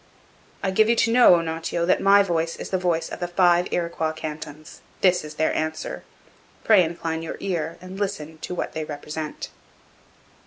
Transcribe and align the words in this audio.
'I 0.63 0.71
give 0.71 0.89
you 0.89 0.95
to 0.95 1.11
know, 1.11 1.35
Onontio, 1.35 1.85
that 1.85 2.01
my 2.01 2.23
voice 2.23 2.55
is 2.55 2.71
the 2.71 2.79
voice 2.79 3.07
of 3.09 3.19
the 3.19 3.27
five 3.27 3.67
Iroquois 3.71 4.13
cantons. 4.13 4.81
This 5.01 5.23
is 5.23 5.35
their 5.35 5.53
answer. 5.53 6.03
Pray 6.63 6.83
incline 6.83 7.21
your 7.21 7.37
ear 7.39 7.77
and 7.81 7.99
listen 7.99 8.39
to 8.39 8.55
what 8.55 8.73
they 8.73 8.83
represent. 8.83 9.49